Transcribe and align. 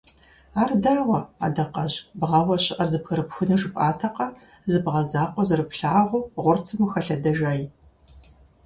Ар 0.61 0.71
дауэ, 0.83 1.19
Адакъэжь, 1.45 1.97
бгъэуэ 2.19 2.55
щыӀэр 2.63 2.87
зэбгырыпхуну 2.91 3.59
жыпӀатэкъэ, 3.61 4.27
зы 4.71 4.79
бгъэ 4.83 5.01
закъуэ 5.09 5.43
зэрыплъагъуу 5.49 6.27
гъурцым 6.43 6.79
ухэлъэдэжай? 6.83 7.61